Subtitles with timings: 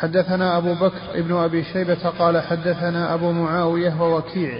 [0.00, 4.58] حدثنا أبو بكر ابن أبي شيبة قال حدثنا أبو معاوية ووكيع.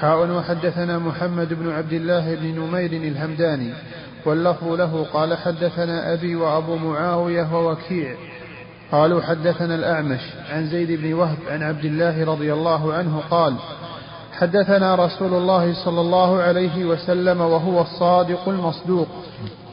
[0.00, 3.72] حاء وحدثنا محمد بن عبد الله بن نمير الهمداني.
[4.26, 8.14] واللفظ له قال حدثنا أبي وأبو معاوية ووكيع.
[8.92, 10.20] قالوا حدثنا الأعمش
[10.50, 13.54] عن زيد بن وهب عن عبد الله رضي الله عنه قال
[14.32, 19.08] حدثنا رسول الله صلى الله عليه وسلم وهو الصادق المصدوق.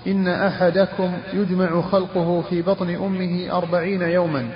[0.08, 4.50] إن أحدكم يجمع خلقه في بطن أمه أربعين يوما.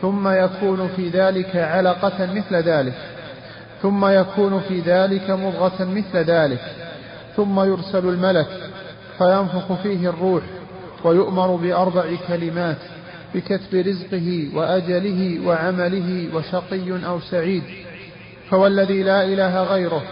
[0.00, 2.94] ثم يكون في ذلك علقة مثل ذلك.
[3.82, 6.60] ثم يكون في ذلك مضغة مثل ذلك.
[7.36, 8.48] ثم يرسل الملك
[9.18, 10.42] فينفخ فيه الروح
[11.04, 12.76] ويؤمر بأربع كلمات
[13.34, 17.62] بكتب رزقه وأجله وعمله وشقي أو سعيد.
[18.50, 20.02] فوالذي لا إله غيره.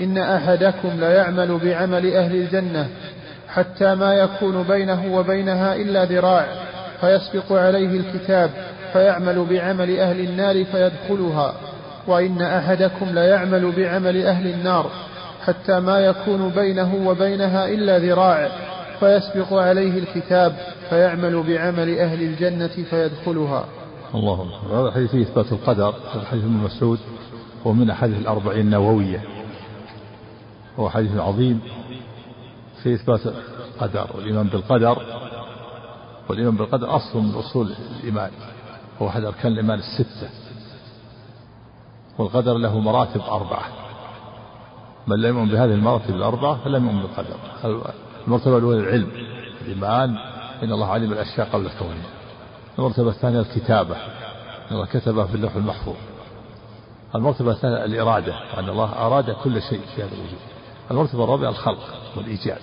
[0.00, 2.88] إن أحدكم ليعمل بعمل أهل الجنة
[3.48, 6.46] حتى ما يكون بينه وبينها إلا ذراع
[7.00, 8.50] فيسبق عليه الكتاب.
[8.92, 11.54] فيعمل بعمل أهل النار فيدخلها
[12.06, 14.90] وإن أحدكم ليعمل بعمل أهل النار
[15.44, 18.48] حتى ما يكون بينه وبينها إلا ذراع
[19.00, 20.56] فيسبق عليه الكتاب
[20.90, 23.64] فيعمل بعمل أهل الجنة فيدخلها.
[24.14, 24.80] الله أكبر.
[24.80, 26.98] هذا حديث فيه إثبات القدر هذا حديث ابن مسعود
[27.66, 29.22] هو من أحاديث الأربعين النووية.
[30.78, 31.60] هو حديث عظيم
[32.82, 33.20] في إثبات
[33.74, 34.98] القدر والإيمان بالقدر
[36.28, 38.30] والإيمان بالقدر أصل من أصول الإيمان.
[39.02, 40.28] هو أحد أركان الإيمان الستة.
[42.18, 43.68] والقدر له مراتب أربعة.
[45.06, 47.36] من لا يؤمن بهذه المراتب الأربعة فلا يؤمن بالقدر.
[48.26, 49.10] المرتبة الأولى العلم
[49.60, 50.16] الإيمان
[50.62, 52.10] إن الله علم الأشياء قبل كونها
[52.78, 53.96] المرتبة الثانية الكتابة
[54.70, 55.96] إن الله كتبها في اللوح المحفوظ.
[57.14, 60.38] المرتبة الثانية الإرادة أن الله أراد كل شيء في هذا الوجود.
[60.90, 62.60] المرتبة الرابعة الخلق والإيجاد.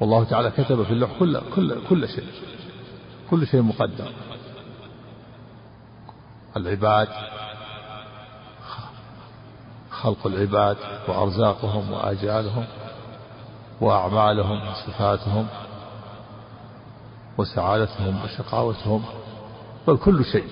[0.00, 2.24] والله تعالى كتب في اللوح كل كل كل شيء.
[3.30, 4.12] كل شيء مقدر.
[6.56, 7.08] العباد
[9.90, 10.76] خلق العباد
[11.08, 12.64] وأرزاقهم وآجالهم
[13.80, 15.46] وأعمالهم وصفاتهم
[17.38, 19.02] وسعادتهم وشقاوتهم
[19.88, 20.44] بل كل شيء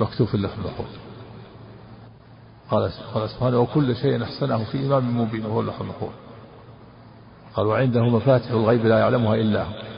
[0.00, 0.86] مكتوب في اللوح المحفوظ
[2.70, 6.10] قال قال سبحانه وكل شيء أحسنه في إمام مبين وهو اللوح المحفوظ
[7.54, 9.89] قال وعنده مفاتح الغيب لا يعلمها إلا هو.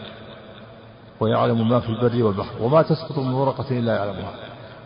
[1.22, 4.34] ويعلم ما في البر والبحر وما تسقط من ورقة إلا يعلمها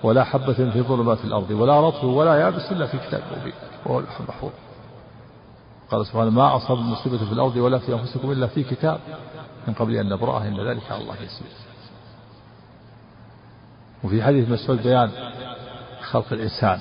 [0.02, 3.52] ولا حبة في ظلمات الأرض ولا رطب ولا يابس إلا في كتاب مبين
[3.86, 4.50] وهو اللوح المحفوظ.
[5.90, 9.00] قال سبحانه ما أصاب مصيبة في الأرض ولا في أنفسكم إلا في كتاب
[9.68, 11.46] من قبل أن نبرأها إن ذلك على الله يسير.
[14.04, 15.10] وفي حديث مسعود بيان
[16.10, 16.80] خلق الإنسان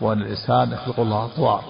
[0.00, 1.64] وأن الإنسان يخلق الله أطوار.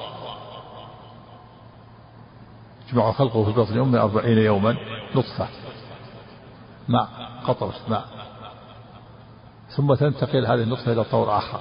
[2.88, 4.76] يجمع خلقه في بطن أمه أربعين يوما
[5.16, 5.48] نطفة.
[6.90, 7.08] ماء
[7.46, 8.04] قطرة ماء.
[9.76, 11.60] ثم تنتقل هذه النطفة إلى طور آخر.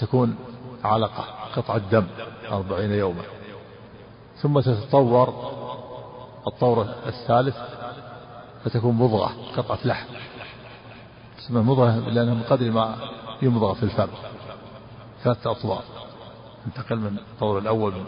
[0.00, 0.36] تكون
[0.84, 1.24] علقة
[1.56, 2.06] قطعة دم
[2.52, 3.22] أربعين يوما.
[4.36, 5.28] ثم تتطور
[6.46, 7.56] الطور الثالث
[8.64, 10.06] فتكون مضغة قطعة لحم.
[11.38, 12.96] تسمى مضغة لأنها من قدر ما
[13.42, 14.08] يمضغ في الفم.
[15.22, 15.82] ثلاثة أطوار.
[16.66, 18.04] انتقل من الطور الأول من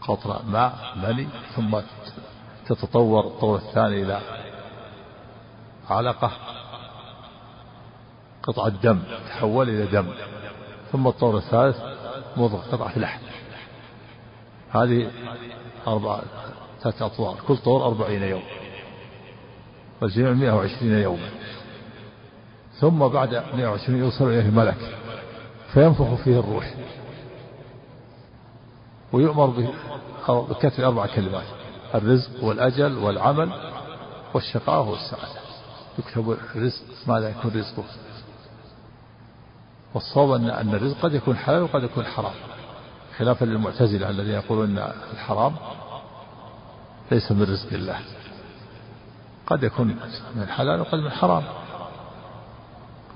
[0.00, 1.80] قطرة ماء مني ثم
[2.66, 4.20] تتطور الطور الثاني إلى
[5.90, 6.30] علقة
[8.42, 10.06] قطعة دم تحول إلى دم
[10.92, 11.76] ثم الطور الثالث
[12.36, 13.20] مضغ قطعة لحم.
[14.70, 15.10] هذه
[15.86, 16.22] أربعة
[16.82, 18.42] ثلاثة أطوار كل طور أربعين يوم
[20.00, 21.28] والجميع مئة وعشرين يوما
[22.80, 24.96] ثم بعد مئة وعشرين يوصل إليه ملك
[25.72, 26.74] فينفخ فيه الروح
[29.12, 29.68] ويؤمر
[30.28, 31.46] بكتب أربع كلمات
[31.94, 33.50] الرزق والأجل والعمل
[34.34, 35.39] والشقاء والسعادة.
[36.00, 37.84] يكتب الرزق ماذا يكون رزقه؟
[39.94, 42.34] والصواب أن أن الرزق قد يكون حلال وقد يكون حرام.
[43.18, 45.56] خلافا للمعتزلة الذين يقولون أن الحرام
[47.10, 47.98] ليس من رزق الله.
[49.46, 49.96] قد يكون
[50.36, 51.42] من حلال وقد من حرام.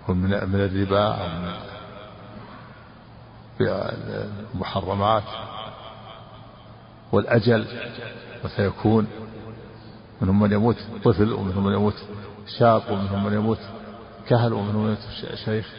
[0.08, 1.52] ومن من الربا أو من
[4.54, 5.22] المحرمات
[7.12, 7.66] والأجل
[8.44, 9.06] وسيكون
[10.20, 12.04] منهم من يموت طفل ومنهم من يموت.
[12.46, 13.58] شاب ومنهم من يموت
[14.28, 15.74] كهل ومنهم من يموت شيخ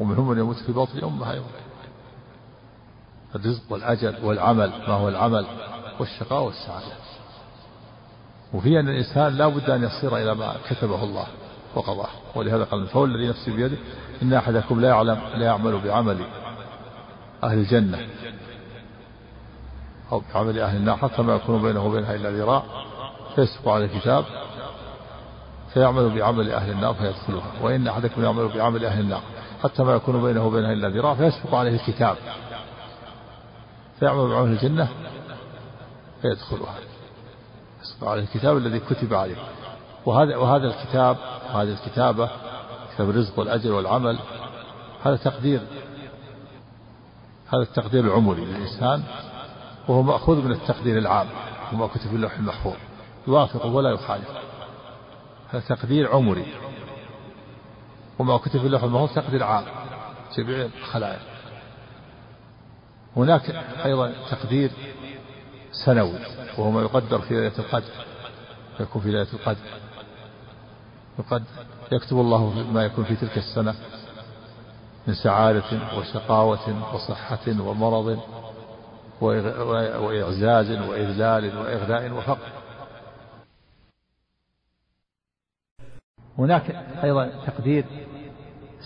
[0.00, 1.46] ومنهم من يموت في بطن أمه أيضا
[3.34, 5.46] الرزق والأجل والعمل ما هو العمل؟
[6.00, 6.86] والشقاء والسعادة.
[8.54, 11.26] وفي أن الإنسان لا بد أن يصير إلى ما كتبه الله
[11.74, 12.08] وقضاه.
[12.34, 13.76] ولهذا قال فهو الذي نفسي بيده
[14.22, 16.18] إن أحدكم لا يعلم لا يعمل بعمل
[17.44, 18.08] أهل الجنة
[20.12, 22.62] أو بعمل أهل النار حتى ما يكون بينه وبينها إلا ذراع.
[23.36, 24.24] فيسبق على الكتاب
[25.74, 29.22] فيعمل بعمل أهل النار فيدخلها وإن أحدكم يعمل بعمل أهل النار
[29.62, 32.16] حتى ما يكون بينه وبينها إلا ذراع فيسبق عليه الكتاب.
[34.00, 34.88] فيعمل بعمل الجنة
[36.22, 36.74] فيدخلها
[37.82, 39.36] يسبق عليه الكتاب الذي كتب عليه.
[40.06, 41.16] وهذا وهذا الكتاب
[41.52, 42.30] هذه الكتابة
[42.94, 44.18] كتاب الرزق والأجر والعمل
[45.02, 45.60] هذا تقدير
[47.48, 49.02] هذا التقدير العمري للإنسان
[49.88, 51.26] وهو مأخوذ من التقدير العام
[51.72, 52.74] وما كتب في اللوح المحفوظ
[53.28, 54.28] يوافق ولا يخالف.
[55.52, 56.46] هذا تقدير عمري.
[58.18, 59.64] وما كتب في اللوح المحفوظ تقدير عام.
[60.36, 61.20] جميع الخلائق
[63.16, 63.50] هناك
[63.84, 64.70] أيضا تقدير
[65.84, 66.18] سنوي
[66.58, 67.92] وهو ما يقدر في ليلة القدر.
[68.80, 69.80] يكون في ليلة القدر.
[71.18, 71.44] يقد
[71.92, 73.74] يكتب الله ما يكون في تلك السنة
[75.06, 78.20] من سعادة وشقاوة وصحة ومرض
[80.00, 82.59] وإعزاز وإذلال وإغناء وفقر.
[86.40, 86.70] هناك
[87.04, 87.84] أيضا تقدير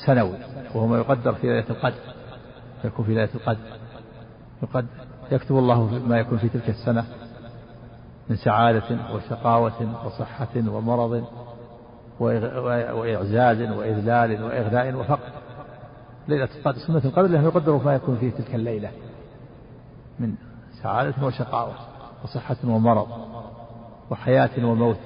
[0.06, 0.38] سنوي
[0.74, 2.00] وهو ما يقدر في ليلة القدر
[2.84, 4.88] يكون في ليلة القدر.
[5.32, 7.04] يكتب الله ما يكون في تلك السنة
[8.28, 11.24] من سعادة وشقاوة وصحة ومرض
[12.20, 15.30] وإعزاز وإذلال وإغناء وفقر.
[16.28, 18.90] ليلة القدر سنة القدر لأنه يقدر ما يكون في تلك الليلة
[20.18, 20.34] من
[20.82, 21.74] سعادة وشقاوة
[22.24, 23.08] وصحة ومرض
[24.10, 24.96] وحياة وموت.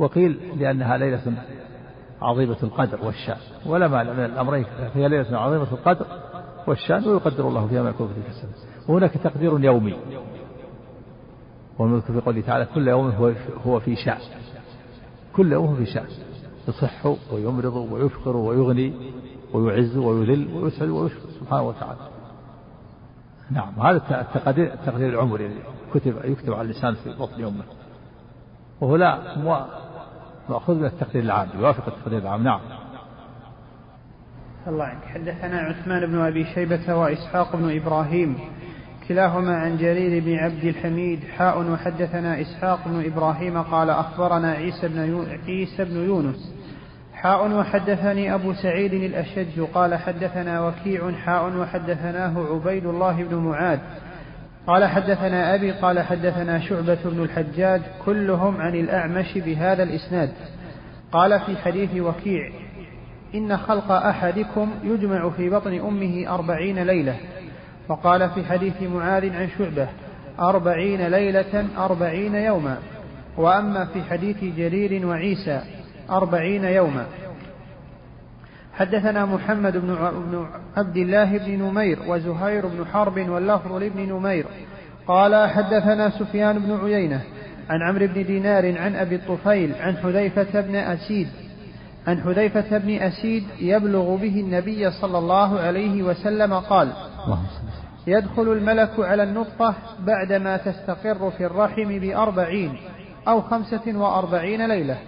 [0.00, 1.32] وقيل لأنها ليلة
[2.22, 3.36] عظيمة القدر والشأن
[3.66, 4.64] ولا مانع من الأمرين
[4.94, 6.06] فهي ليلة عظيمة القدر
[6.66, 8.50] والشأن ويقدر الله فيها ما يكون في تلك السنة
[8.88, 9.96] وهناك تقدير يومي
[11.78, 13.32] والملك في قوله تعالى كل يوم هو
[13.66, 14.18] هو في شأن.
[15.36, 16.06] كل يوم هو في شأن
[16.68, 18.92] يصح ويمرض ويفقر ويغني
[19.52, 21.98] ويعز ويذل ويسعد ويشكر سبحانه وتعالى.
[23.50, 25.50] نعم هذا التقدير التقدير العمري
[25.94, 27.54] كتب يكتب على الإنسان في بطن
[28.80, 29.38] وهو لا
[30.50, 32.60] مأخوذ من التقدير العام يوافق التقدير العام نعم.
[34.66, 38.38] الله عنك حدثنا عثمان بن أبي شيبة وإسحاق بن إبراهيم.
[39.08, 45.26] كلاهما عن جرير بن عبد الحميد حاء وحدثنا إسحاق بن إبراهيم قال أخبرنا عيسى بن,
[45.46, 46.54] عيسى بن يونس.
[47.14, 53.78] حاء وحدثني أبو سعيد الأشج قال حدثنا وكيع حاء وحدثناه عبيد الله بن معاذ.
[54.70, 60.30] قال حدثنا أبي قال حدثنا شعبة بن الحجاج كلهم عن الأعمش بهذا الإسناد.
[61.12, 62.50] قال في حديث وكيع
[63.34, 67.16] إن خلق أحدكم يجمع في بطن أمه أربعين ليلة.
[67.88, 69.88] وقال في حديث معاذ عن شعبة
[70.40, 72.78] أربعين ليلة أربعين يوما.
[73.36, 75.60] وأما في حديث جرير وعيسى
[76.10, 77.06] أربعين يوما.
[78.80, 80.46] حدثنا محمد بن
[80.76, 84.46] عبد الله بن نمير وزهير بن حرب واللفظ لابن نمير.
[85.08, 87.20] قال حدثنا سفيان بن عيينة
[87.70, 91.28] عن عمرو بن دينار عن أبي الطفيل عن حذيفة بن أسيد
[92.06, 96.88] عن حذيفة بن أسيد يبلغ به النبي صلى الله عليه وسلم قال
[98.06, 99.74] يدخل الملك على النطفة
[100.06, 102.76] بعدما تستقر في الرحم بأربعين
[103.28, 104.98] أو خمسة وأربعين ليلة.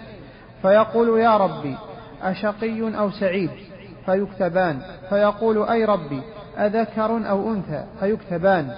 [0.63, 1.77] فيقول يا ربي
[2.23, 3.51] أشقي أو سعيد؟
[4.07, 4.79] فيكتبان.
[5.09, 6.23] فيقول أي ربي
[6.59, 8.71] أذكر أو أنثى؟ فيكتبان.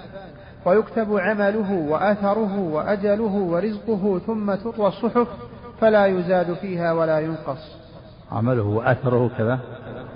[0.66, 5.28] ويكتب عمله وأثره وأجله ورزقه ثم تطوى الصحف
[5.80, 7.76] فلا يزاد فيها ولا ينقص.
[8.32, 9.58] عمله وأثره كذا؟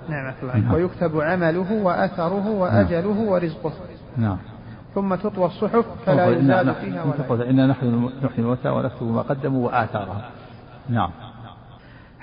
[0.09, 0.75] نعم, نعم.
[0.75, 3.29] ويكتب عمله وأثره وأجله نعم.
[3.29, 3.73] ورزقه.
[4.17, 4.39] نعم.
[4.95, 7.41] ثم تطوى الصحف فلا يزاد فيها ولا ينقص.
[7.41, 10.21] إنا نحن نحيي الموتى ونكتب ما قدموا وآثارهم.
[10.89, 11.11] نعم.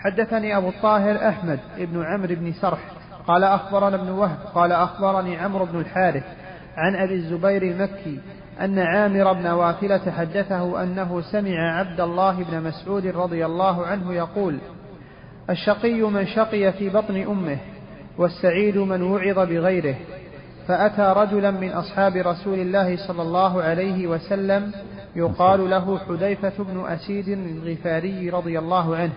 [0.05, 2.79] حدثني أبو الطاهر أحمد بن عمرو بن سرح
[3.27, 6.23] قال أخبرنا ابن وهب قال أخبرني عمرو بن الحارث
[6.77, 8.19] عن أبي الزبير المكي
[8.61, 14.57] أن عامر بن واثلة حدثه أنه سمع عبد الله بن مسعود رضي الله عنه يقول
[15.49, 17.57] الشقي من شقي في بطن أمه
[18.17, 19.95] والسعيد من وعظ بغيره
[20.67, 24.71] فأتى رجلا من أصحاب رسول الله صلى الله عليه وسلم
[25.15, 29.13] يقال له حذيفة بن أسيد الغفاري رضي الله عنه.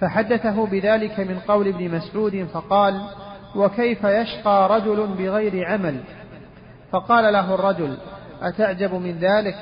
[0.00, 3.00] فحدثه بذلك من قول ابن مسعود فقال
[3.56, 6.00] وكيف يشقى رجل بغير عمل؟
[6.92, 7.96] فقال له الرجل
[8.42, 9.54] أتعجب من ذلك؟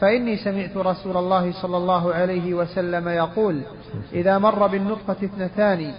[0.00, 3.62] فإني سمعت رسول الله صلى الله عليه وسلم يقول
[4.12, 5.92] إذا مر بالنطفة اثنتان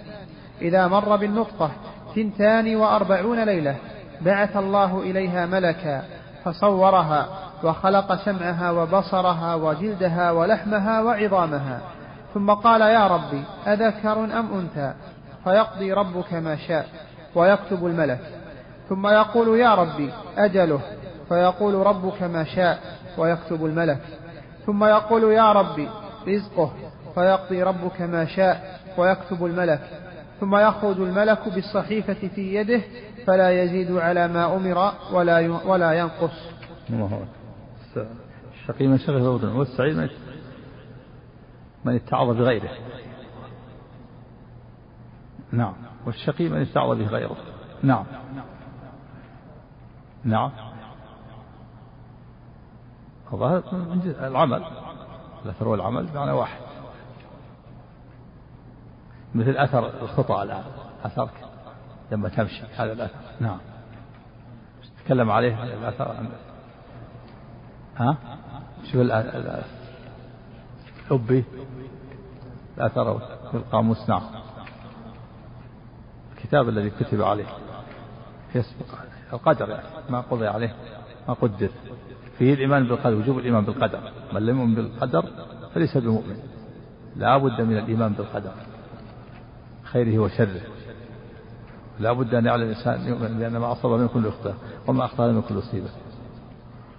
[0.62, 1.70] إذا مر بالنطفة
[2.14, 3.76] ثنتان وأربعون ليلة
[4.20, 6.02] بعث الله إليها ملكا
[6.44, 7.28] فصورها
[7.64, 11.80] وخلق سمعها وبصرها وجلدها ولحمها وعظامها
[12.34, 14.94] ثم قال يا ربي أذكر أم أنثى؟
[15.44, 16.88] فيقضي ربك ما شاء
[17.34, 18.20] ويكتب الملك.
[18.88, 20.80] ثم يقول يا ربي أجله؟
[21.28, 22.78] فيقول ربك ما شاء
[23.18, 24.00] ويكتب الملك.
[24.66, 25.88] ثم يقول يا ربي
[26.28, 26.72] رزقه؟
[27.14, 29.80] فيقضي ربك ما شاء ويكتب الملك.
[30.40, 32.80] ثم يخرج الملك بالصحيفة في يده
[33.26, 36.32] فلا يزيد على ما أمر ولا ولا ينقص.
[36.90, 37.26] الله
[38.62, 39.22] الشقي من شغل
[39.56, 40.08] والسعيد من
[41.84, 42.70] من اتعظ بغيره.
[45.52, 45.74] نعم.
[46.06, 47.36] والشقي من اتعظ به غيره.
[47.82, 48.04] نعم.
[50.24, 50.50] نعم.
[54.06, 54.64] العمل.
[55.44, 56.60] الأثر والعمل بمعنى واحد.
[59.34, 60.64] مثل أثر الخطى الآن.
[61.04, 61.44] أثرك
[62.12, 62.62] لما تمشي.
[62.76, 63.18] هذا الأثر.
[63.40, 63.58] نعم.
[65.04, 66.26] تكلم عليه الأثر.
[67.96, 68.16] ها؟
[68.84, 69.00] شوف
[71.10, 71.44] الأبي
[72.78, 73.18] الأثر
[73.50, 74.22] في القاموس نعم
[76.36, 77.46] الكتاب الذي كتب عليه.
[78.54, 78.86] يسبق
[79.32, 79.86] القدر يعني.
[80.10, 80.74] ما قضي عليه.
[81.28, 81.68] ما قدر.
[82.38, 83.14] فيه الإيمان بالقدر.
[83.14, 84.00] وجوب الإيمان بالقدر.
[84.32, 85.24] من لم يؤمن بالقدر
[85.74, 86.36] فليس بمؤمن.
[87.16, 88.52] لا بد من الإيمان بالقدر.
[89.84, 90.60] خيره وشره.
[92.00, 93.38] لا بد أن يعلم الإنسان يؤمن.
[93.38, 94.52] بأن ما أصاب من كل يخطئ
[94.86, 95.90] وما أخطأ كل يصيبه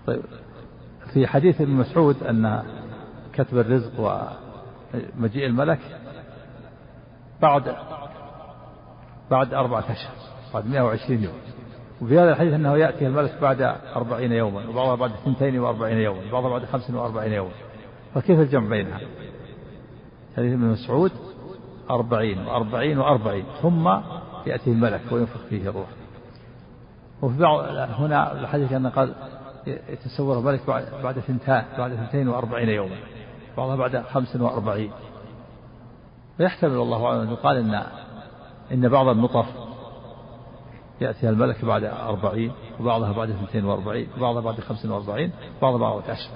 [0.08, 0.22] طيب.
[1.14, 2.64] في حديث ابن مسعود أن
[3.36, 5.80] كتب الرزق ومجيء الملك
[7.42, 7.76] بعد
[9.32, 10.16] بعد أربعة أشهر
[10.54, 11.34] بعد 120 يوم.
[12.02, 13.62] وفي هذا الحديث أنه يأتي الملك بعد
[13.96, 17.52] أربعين يوما وبعضها بعد اثنتين وأربعين يوما وبعضها بعد خمس وأربعين يوما.
[18.14, 19.00] فكيف الجمع بينها؟
[20.38, 21.12] حديث ابن مسعود
[21.90, 23.46] أربعين وأربعين وأربعين.
[23.62, 23.88] ثم
[24.46, 25.88] يأتي الملك وينفخ فيه الروح.
[27.22, 29.16] وفي بعض هنا الحديث أنه قال
[29.68, 30.68] يتصور الملك
[31.04, 32.96] بعد ثنتان بعد اثنتين وأربعين يوما.
[33.58, 34.92] بعضها بعد خمس وأربعين.
[36.40, 37.84] ويحتمل الله أعلم أن يقال إن
[38.72, 39.46] إن بعض النطف
[41.02, 46.30] يأتيها الملك بعد أربعين وبعضها بعد اثنتين وأربعين وبعضها بعد خمس وأربعين وبعضها بعد عشر.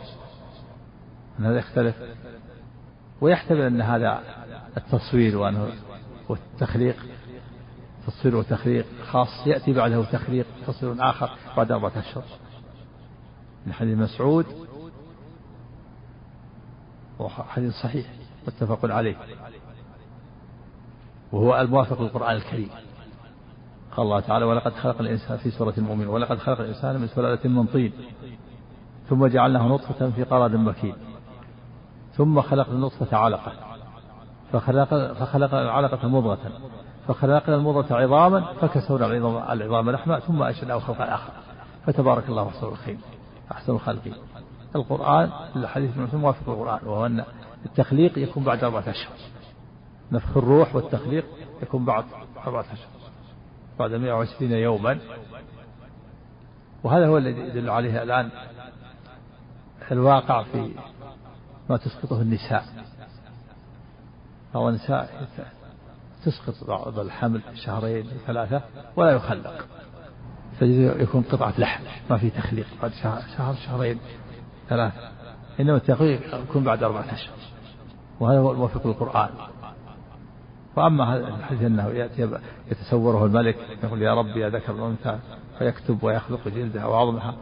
[1.40, 1.96] أن هذا يختلف.
[3.22, 4.22] ويحتمل أن هذا
[4.78, 5.68] التصوير وأنه
[6.30, 6.96] والتخليق
[8.08, 12.24] تصوير وتخليق خاص يأتي بعده تخليق تصوير آخر بعد أربعة أشهر.
[13.66, 14.46] من حديث مسعود
[17.20, 18.06] وحديث صحيح
[18.48, 19.16] متفق عليه.
[21.32, 22.70] وهو الموافق للقرآن الكريم.
[23.98, 27.66] قال الله تعالى ولقد خلق الإنسان في سورة المؤمن ولقد خلق الإنسان من سلالة من
[27.66, 27.94] طين
[29.10, 30.96] ثم جعلناه نطفة في قرار مكين
[32.14, 33.52] ثم خلق النطفة علقة
[34.52, 36.38] فخلق فخلق العلقة مضغة
[37.08, 41.32] فخلقنا المضغة عظاما فكسونا العظام العظام لحما ثم أنشأناه خلقا آخر.
[41.86, 42.98] فتبارك الله أحسن الخير.
[43.52, 44.14] أحسن الخالقين.
[44.76, 47.24] القرآن الحديث موافق القرآن وهو أن
[47.66, 49.16] التخليق يكون بعد أربعة أشهر.
[50.12, 51.26] نفخ الروح والتخليق
[51.62, 52.06] يكون بعد
[52.48, 52.88] أربعة أشهر
[53.80, 55.00] بعد 120 يوما.
[56.84, 58.30] وهذا هو الذي يدل عليه الآن
[59.92, 60.72] الواقع في
[61.70, 62.64] ما تسقطه النساء.
[64.54, 65.28] بعض النساء
[66.26, 68.62] تسقط بعض الحمل شهرين ثلاثة
[68.96, 69.66] ولا يخلق
[71.02, 72.92] يكون قطعة لحم ما في تخليق بعد
[73.38, 74.00] شهر شهرين.
[74.70, 75.10] ثلاثة
[75.60, 77.36] إنما التخليق يكون بعد أربعة أشهر.
[78.20, 79.30] وهذا هو الموافق للقرآن.
[80.76, 82.40] وأما الحديث أنه يأتي
[82.72, 85.20] يتصوره الملك يقول يا ربي يا ذكر الأنثى
[85.60, 87.36] فيكتب ويخلق جلدها وعظمها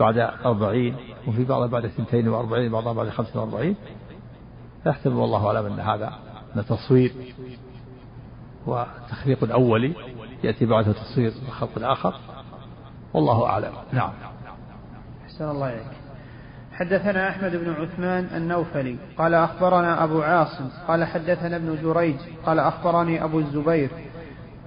[0.00, 0.96] بعد أربعين
[1.28, 3.76] وفي بعضها بعد اثنتين وأربعين بعضها بعد خمسة وأربعين.
[4.86, 6.12] يحتمل والله أعلم أن هذا
[6.56, 7.12] أن تصوير
[8.66, 9.92] وتخليق أولي
[10.44, 12.14] يأتي بعده تصوير خلق آخر
[13.14, 13.72] والله أعلم.
[13.92, 14.12] نعم.
[15.24, 16.05] أحسن الله إليك.
[16.78, 22.16] حدثنا أحمد بن عثمان النوفلي قال أخبرنا أبو عاصم قال حدثنا ابن جريج
[22.46, 23.88] قال أخبرني أبو الزبير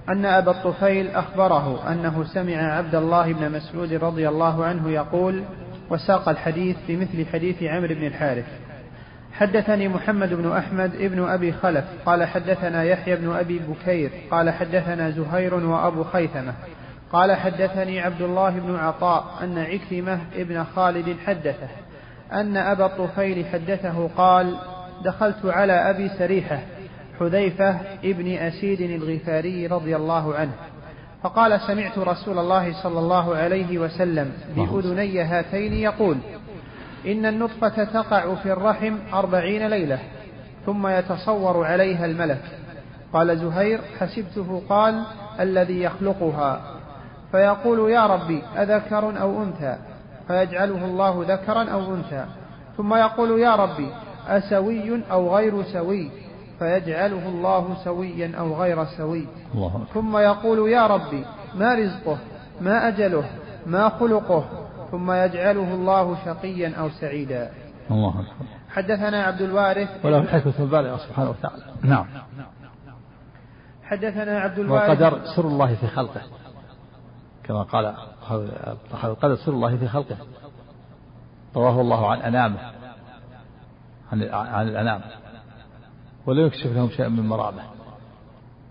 [0.08, 5.42] أن أبا الطفيل أخبره أنه سمع عبد الله بن مسعود رضي الله عنه يقول
[5.90, 8.46] وساق الحديث بمثل حديث عمرو بن الحارث.
[9.32, 15.10] حدثني محمد بن أحمد ابن أبي خلف قال حدثنا يحيى بن أبي بكير قال حدثنا
[15.10, 16.54] زهير وأبو خيثمة.
[17.12, 21.68] قال حدثني عبد الله بن عطاء أن عكرمة ابن خالد حدثه.
[22.32, 24.56] أن أبا الطفيل حدثه قال
[25.04, 26.60] دخلت على أبي سريحة
[27.20, 30.52] حذيفة ابن أسيد الغفاري رضي الله عنه
[31.22, 36.16] فقال سمعت رسول الله صلى الله عليه وسلم بأذني هاتين يقول
[37.06, 39.98] إن النطفة تقع في الرحم أربعين ليلة
[40.66, 42.42] ثم يتصور عليها الملك.
[43.12, 45.04] قال زهير حسبته قال
[45.40, 46.60] الذي يخلقها.
[47.32, 49.76] فيقول يا ربي أذكر أو أنثى؟
[50.30, 52.26] فيجعله الله ذكرا أو أنثى.
[52.76, 53.90] ثم يقول يا ربي
[54.28, 56.10] أسوي أو غير سوي؟
[56.58, 59.26] فيجعله الله سويا أو غير سوي.
[59.54, 62.18] الله ثم يقول يا ربي ما رزقه
[62.60, 63.24] ما أجله
[63.66, 64.44] ما خلقه؟
[64.90, 67.50] ثم يجعله الله شقيا أو سعيدا.
[67.90, 68.14] الله
[68.70, 70.04] حدثنا عبد الوارث.
[70.04, 71.62] وله الحكمة البالغة سبحانه وتعالى.
[71.82, 72.06] نعم.
[73.82, 74.88] حدثنا عبد الوارث.
[74.90, 76.20] والقدر سر الله في خلقه
[77.44, 77.94] كما قال
[79.04, 80.16] القدر سر الله في خلقه.
[81.56, 82.58] رواه الله عن أنامه.
[84.12, 85.00] عن عن الأنام.
[86.26, 87.62] ولا يكشف لهم شيئا من مرامه.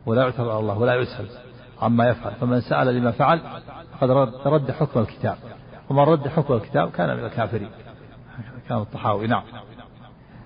[0.05, 1.29] ولا يعترض على الله ولا يسأل
[1.81, 2.31] عما يفعل.
[2.31, 3.41] فمن سأل لما فعل
[3.99, 4.11] فقد
[4.45, 5.37] رد حكم الكتاب.
[5.89, 7.69] ومن رد حكم الكتاب كان من الكافرين.
[8.69, 9.27] كان الطحاوي.
[9.27, 9.43] نعم.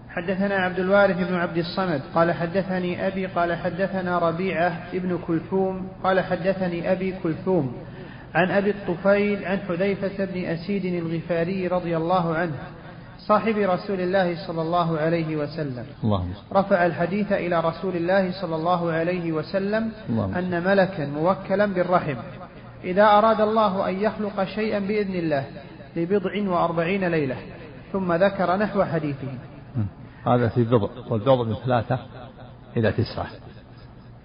[0.09, 2.01] حدثنا عبد الوارث بن عبد الصمد.
[2.15, 7.75] قال حدثني أبي قال حدثنا ربيعة ابن كلثوم قال حدثني أبي كلثوم.
[8.33, 12.55] عن أبي الطفيل عن حذيفة بن أسيد الغفاري رضي الله عنه
[13.27, 15.85] صاحب رسول الله صلى الله عليه وسلم.
[16.03, 22.15] اللهم رفع الحديث إلى رسول الله صلى الله عليه وسلم اللهم أن ملكا موكلا بالرحم.
[22.83, 25.45] إذا أراد الله أن يخلق شيئا بإذن الله
[25.95, 27.37] لبضع وأربعين ليلة
[27.93, 29.27] ثم ذكر نحو حديثه.
[30.27, 31.99] هذا في بضع والبضع من ثلاثة
[32.77, 33.27] إلى تسعة.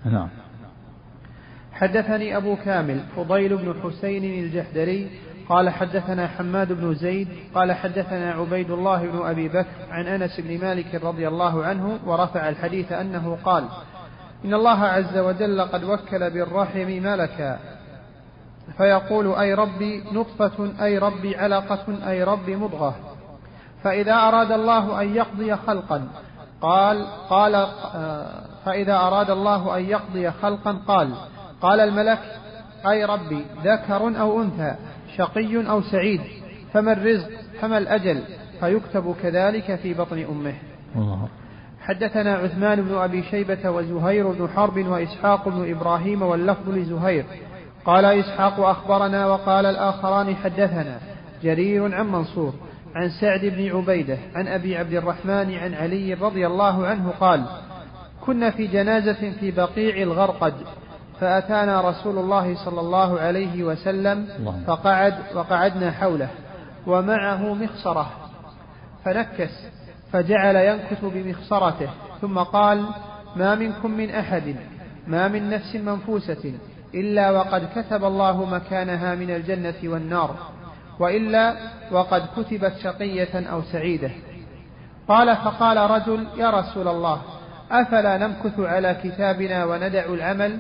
[0.05, 0.29] نعم.
[1.80, 5.11] حدثني أبو كامل فضيل بن حسين الجحدري
[5.49, 10.61] قال حدثنا حماد بن زيد قال حدثنا عبيد الله بن أبي بكر عن أنس بن
[10.61, 13.64] مالك رضي الله عنه ورفع الحديث أنه قال
[14.44, 17.58] إن الله عز وجل قد وكل بالرحم ملكا
[18.76, 22.94] فيقول أي ربي نطفة أي ربي علقة أي ربي مضغة.
[23.85, 26.08] فإذا أراد الله أن يقضي خلقا
[26.61, 27.66] قال قال
[28.64, 31.14] فإذا أراد الله أن يقضي خلقا قال
[31.62, 32.21] قال الملك
[32.91, 34.75] أي ربي ذكر أو أنثى
[35.17, 36.21] شقي أو سعيد
[36.73, 37.29] فما الرزق
[37.61, 38.23] فما الأجل
[38.61, 40.55] فيكتب كذلك في بطن أمه.
[41.81, 47.25] حدثنا عثمان بن أبي شيبة وزهير بن حرب وإسحاق بن إبراهيم واللفظ لزهير.
[47.85, 51.00] قال إسحاق أخبرنا وقال الآخران حدثنا
[51.43, 52.55] جرير عن منصور
[52.95, 57.45] عن سعد بن عبيدة عن أبي عبد الرحمن عن علي رضي الله عنه قال
[58.21, 60.55] كنا في جنازة في بقيع الغرقد
[61.21, 64.26] فأتانا رسول الله صلى الله عليه وسلم.
[64.67, 66.28] فقعد وقعدنا حوله
[66.87, 68.11] ومعه مخصرة
[69.04, 69.50] فنكس
[70.13, 71.89] فجعل ينكث بمخصرته
[72.21, 72.85] ثم قال
[73.37, 74.57] ما منكم من أحد
[75.07, 76.52] ما من نفس منفوسة
[76.95, 80.35] إلا وقد كتب الله مكانها من الجنة والنار
[80.99, 81.54] وإلا
[81.93, 84.11] وقد كتبت شقية أو سعيدة
[85.09, 87.21] قال فقال رجل يا رسول الله
[87.71, 90.59] أفلا نمكث على كتابنا وندع العمل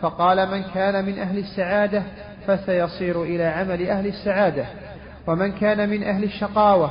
[0.00, 2.02] فقال من كان من أهل السعادة
[2.46, 4.64] فسيصير إلى عمل أهل السعادة
[5.26, 6.90] ومن كان من أهل الشقاوة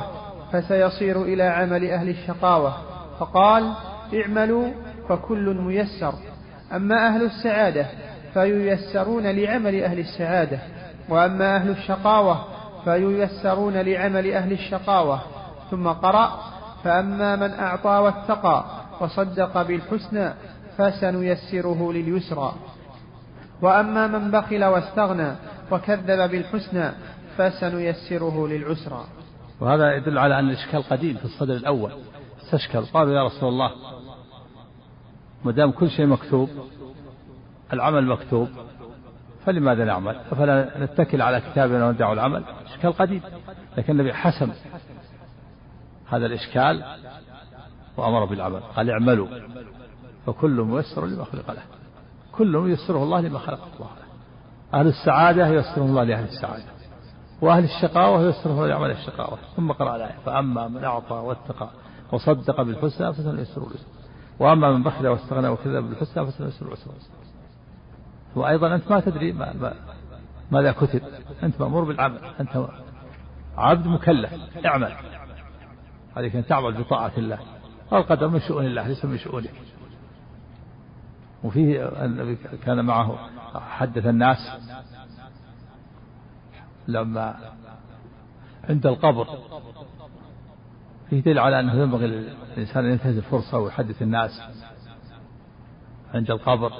[0.52, 2.74] فسيصير إلى عمل أهل الشقاوة.
[3.18, 3.72] فقال
[4.14, 4.68] اعملوا
[5.08, 6.14] فكل ميسر
[6.72, 7.86] أما أهل السعادة
[8.34, 10.58] فييسرون لعمل أهل السعادة
[11.08, 12.44] وأما أهل الشقاوة
[12.84, 15.20] فييسرون لعمل أهل الشقاوة.
[15.70, 16.38] ثم قرأ
[16.84, 18.64] فأما من أعطى واتقى
[19.00, 20.30] وصدق بالحسنى
[20.78, 22.54] فسنيسره لليسرى.
[23.62, 25.32] وأما من بخل واستغنى
[25.70, 26.90] وكذب بالحسنى
[27.36, 29.04] فسنيسره للعسرى.
[29.60, 31.92] وهذا يدل على أن الإشكال قديم في الصدر الأول.
[32.42, 32.84] استشكل.
[32.84, 33.70] قالوا يا رسول الله
[35.44, 36.50] ما دام كل شيء مكتوب
[37.72, 38.48] العمل مكتوب
[39.46, 43.22] فلماذا نعمل؟ أفلا نتكل على كتابنا وندع العمل؟ إشكال قديم.
[43.78, 44.52] لكن النبي حسم
[46.08, 46.84] هذا الإشكال
[47.96, 48.60] وأمر بالعمل.
[48.60, 49.28] قال اعملوا
[50.26, 51.62] فكل ميسر لما خلق له.
[52.38, 54.04] كل يسره الله لما خلق الله له
[54.80, 56.64] أهل السعادة يسرهم الله لأهل السعادة.
[57.42, 59.38] وأهل الشقاوة يسره لعمل الشقاوة.
[59.56, 60.18] ثم قرأ الآية.
[60.26, 61.68] فأما من أعطى واتقى
[62.12, 63.92] وصدق بالحسنى فسنيسره اليسرى
[64.38, 66.94] وأما من بخل واستغنى وكذب بالحسنى فسنيسره اليسرى
[68.36, 69.74] وأيضا أنت ما تدري ما ما
[70.50, 71.02] ماذا كتب.
[71.42, 72.18] أنت مأمور بالعمل.
[72.40, 72.66] أنت
[73.56, 74.30] عبد مكلف.
[74.66, 74.92] اعمل.
[76.16, 77.38] عليك أن تعمل بطاعة الله.
[77.90, 78.88] والقدر من شؤون الله.
[78.88, 79.50] ليس من شؤونك.
[81.44, 81.90] وفيه
[82.64, 83.18] كان معه
[83.54, 84.38] حدث الناس
[86.88, 87.36] لما
[88.68, 89.26] عند القبر.
[91.10, 94.42] فيه دليل على أنه ينبغي للإنسان أن ينتهز الفرصة ويحدث الناس
[96.14, 96.72] عند القبر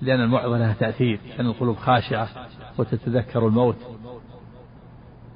[0.00, 2.28] لأن الموعظة لها تأثير لأن القلوب خاشعة
[2.78, 3.76] وتتذكر الموت.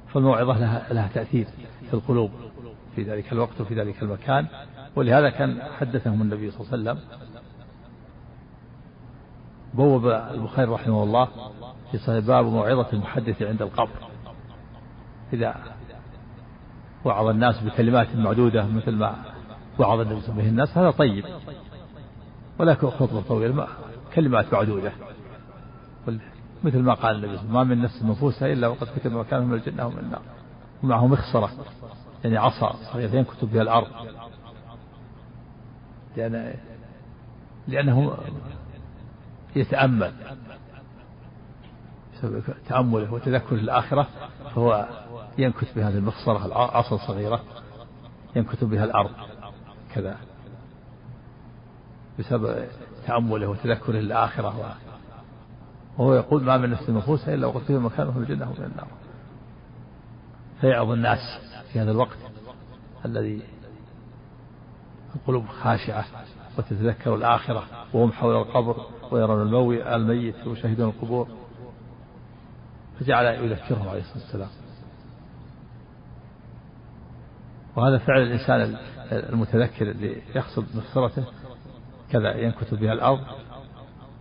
[0.09, 1.46] فالموعظة لها, لها تأثير
[1.90, 2.30] في القلوب
[2.94, 4.46] في ذلك الوقت وفي ذلك المكان.
[4.96, 7.25] ولهذا كان حدثهم النبي صلى الله عليه وسلم
[9.76, 11.28] بوب البخاري رحمه الله
[11.92, 13.98] في صحيح باب موعظة المحدث عند القبر.
[15.32, 15.54] إذا
[17.04, 19.14] وعظ الناس بكلمات معدودة مثل ما
[19.78, 21.24] وعظ النبي وسلم الناس هذا طيب.
[22.58, 23.68] ولكن خطبة طويلة
[24.14, 24.92] كلمات معدودة.
[26.64, 29.98] مثل ما قال النبي ما من نفس منفوسة إلا وقد كتب مكانه من الجنة ومن
[29.98, 30.22] النار.
[30.82, 31.50] ومعه مخصرة
[32.24, 33.88] يعني عصا صغيرة ينكت بها الأرض.
[36.16, 36.54] لأن
[37.68, 38.16] لأنه
[39.56, 40.12] يتأمل.
[42.68, 44.06] تأمله وتذكر الآخرة
[44.54, 44.86] فهو
[45.38, 47.40] ينكت بهذه المخصرة العصا الصغيرة
[48.36, 49.10] ينكت بها الأرض.
[49.94, 50.16] كذا.
[52.18, 52.66] بسبب
[53.06, 54.76] تأمله وتذكره الآخرة
[55.98, 58.88] وهو يقول ما من نفس نفوسها إلا وقد فيه مكانه في الجنة وفي النار.
[60.60, 61.18] فيعظ الناس
[61.72, 62.18] في هذا الوقت
[63.04, 63.42] الذي
[65.16, 66.04] القلوب خاشعة.
[66.58, 69.42] وتتذكر الآخرة وهم حول القبر ويرون
[69.94, 71.28] الميت ويشاهدون القبور.
[73.00, 74.48] فجعل يذكرهم عليه الصلاة والسلام.
[77.76, 78.76] وهذا فعل الإنسان
[79.12, 81.24] المتذكر اللي يقصد مغفرته
[82.10, 83.20] كذا ينكت بها الأرض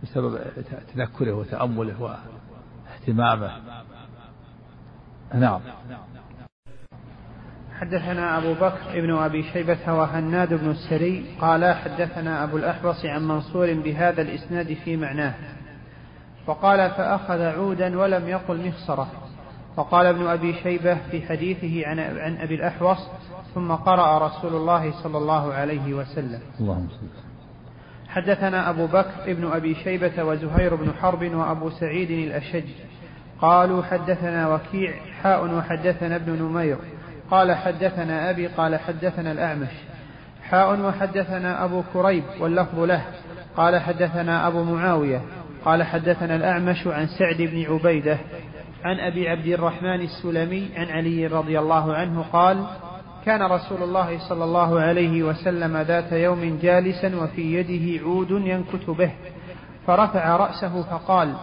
[0.02, 0.38] بسبب
[0.94, 2.18] تذكره وتأمله
[2.88, 3.60] واهتمامه.
[5.34, 5.60] نعم.
[7.80, 13.72] حدثنا أبو بكر ابن أبي شيبة وهناد بن السري قال حدثنا أبو الأحوص عن منصور
[13.72, 15.34] بهذا الإسناد في معناه.
[16.46, 19.08] وقال فأخذ عودا ولم يقل مخصرة.
[19.76, 22.98] وقال ابن أبي شيبة في حديثه عن, عن أبي الأحوص
[23.54, 26.40] ثم قرأ رسول الله صلى الله عليه وسلم.
[26.60, 26.88] اللهم
[28.08, 32.68] حدثنا أبو بكر ابن أبي شيبة وزهير بن حرب وأبو سعيد الأشج.
[33.40, 36.76] قالوا حدثنا وكيع حاء وحدثنا ابن نمير.
[37.30, 39.72] قال حدثنا أبي قال حدثنا الأعمش.
[40.42, 43.02] حاء وحدثنا أبو كريب واللفظ له.
[43.56, 45.20] قال حدثنا أبو معاوية.
[45.64, 48.18] قال حدثنا الأعمش عن سعد بن عبيدة.
[48.84, 52.66] عن أبي عبد الرحمن السلمي عن علي رضي الله عنه قال
[53.24, 59.10] كان رسول الله صلى الله عليه وسلم ذات يوم جالسا وفي يده عود ينكت به.
[59.86, 61.34] فرفع رأسه فقال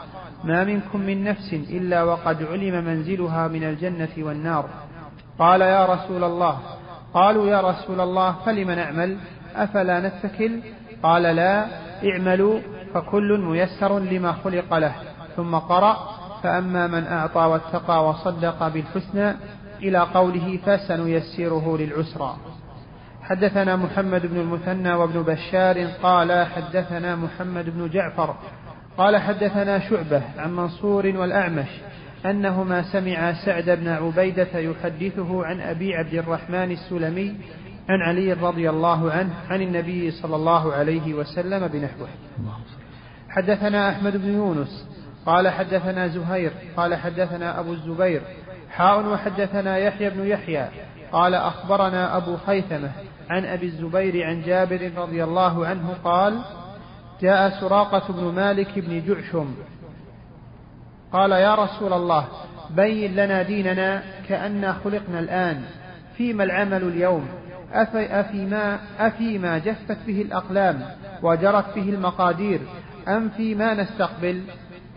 [0.43, 4.69] ما منكم من نفس إلا وقد علم منزلها من الجنة والنار.
[5.39, 6.59] قال يا رسول الله.
[7.13, 9.17] قالوا يا رسول الله فلم نعمل؟
[9.55, 10.59] أفلا نتكل؟
[11.03, 11.65] قال لا
[12.11, 12.59] اعملوا
[12.93, 14.93] فكل ميسر لما خلق له.
[15.35, 15.97] ثم قرأ
[16.43, 19.35] فأما من أعطى واتقى وصدق بالحسنى
[19.81, 22.35] إلى قوله فسنيسره للعسرى.
[23.23, 28.35] حدثنا محمد بن المثنى وابن بشار قال حدثنا محمد بن جعفر
[28.97, 31.67] قال حدثنا شعبة عن منصور والأعمش
[32.25, 37.35] أنهما سمعا سعد بن عبيدة يحدثه عن أبي عبد الرحمن السلمي
[37.89, 42.07] عن علي رضي الله عنه عن النبي صلى الله عليه وسلم بنحوه.
[43.29, 44.89] حدثنا أحمد بن يونس
[45.25, 48.21] قال حدثنا زهير قال حدثنا أبو الزبير
[48.69, 50.67] حاء وحدثنا يحيى بن يحيى
[51.11, 52.91] قال أخبرنا أبو خيثمة
[53.29, 56.41] عن أبي الزبير عن جابر رضي الله عنه قال
[57.21, 59.55] جاء سراقة بن مالك بن جعشم
[61.13, 62.27] قال يا رسول الله
[62.69, 65.61] بين لنا ديننا كأنا خلقنا الآن.
[66.17, 67.27] فيما العمل اليوم؟
[67.73, 70.85] أفيما, أفيما جفت به الأقلام
[71.23, 72.59] وجرت به المقادير.
[73.07, 74.41] أم فيما نستقبل؟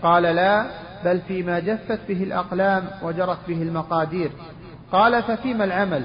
[0.03, 0.65] قال لا
[1.05, 4.31] بل فيما جفت به الأقلام وجرت به المقادير.
[4.93, 6.05] قال ففيما العمل؟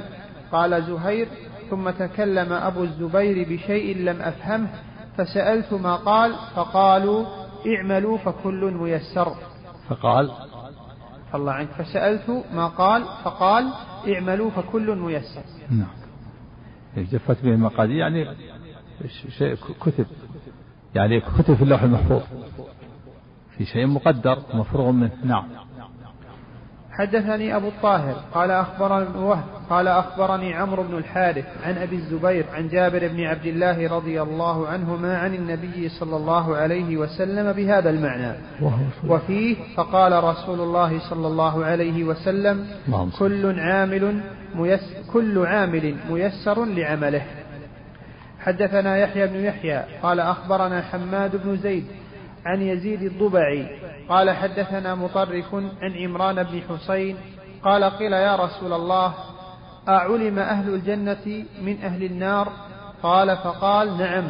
[0.52, 1.28] قال زهير.
[1.70, 4.68] ثم تكلم أبو الزبير بشيء لم أفهمه
[5.18, 7.26] فسألت ما قال فقالوا
[7.78, 9.36] اعملوا فكل ميسر.
[9.92, 10.32] فقال
[11.36, 13.74] الله عنك فسألت ما قال فقال
[14.08, 15.44] اعملوا فكل ميسر.
[15.70, 15.88] نعم.
[16.98, 18.36] جفت به المقادير يعني
[19.38, 20.06] شيء كتب.
[20.96, 22.22] يعني كتب في اللوح المحفوظ.
[23.58, 25.12] في شيء مقدر مفروغ منه.
[25.24, 25.48] نعم.
[27.02, 32.46] حدثني أبو الطاهر قال أخبرني ابن وهب قال أخبرني عمرو بن الحارث عن أبي الزبير
[32.54, 37.90] عن جابر بن عبد الله رضي الله عنهما عن النبي صلى الله عليه وسلم بهذا
[37.90, 38.34] المعنى.
[39.08, 42.68] وفيه فقال رسول الله صلى الله عليه وسلم
[43.20, 44.22] كل عامل
[44.56, 47.22] ميس كل عامل ميسر لعمله.
[48.40, 51.86] حدثنا يحيى بن يحيى قال أخبرنا حماد بن زيد
[52.46, 53.68] عن يزيد الضبعي.
[54.10, 57.18] قال حدثنا مطرف عن عمران بن حسين.
[57.64, 59.14] قال قيل يا رسول الله
[59.90, 62.52] أعلم أهل الجنة من أهل النار؟
[63.04, 64.28] قال فقال نعم.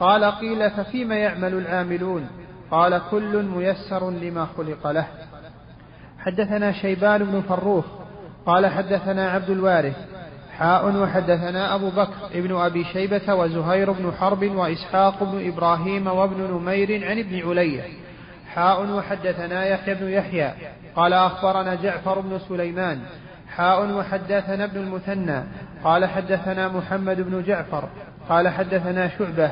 [0.00, 2.26] قال قيل ففيما يعمل العاملون؟
[2.70, 5.06] قال كل ميسر لما خلق له.
[6.18, 7.84] حدثنا شيبان بن فروخ.
[8.46, 10.17] قال حدثنا عبد الوارث.
[10.58, 17.08] حاء وحدثنا أبو بكر ابن أبي شيبة وزهير بن حرب وإسحاق بن إبراهيم وابن نمير
[17.08, 17.82] عن ابن علية.
[18.54, 20.52] حاء وحدثنا يحيى بن يحيى.
[20.96, 22.98] قال أخبرنا جعفر بن سليمان.
[23.48, 25.42] حاء وحدثنا ابن المثنى.
[25.84, 27.88] قال حدثنا محمد بن جعفر.
[28.28, 29.50] قال حدثنا شعبة.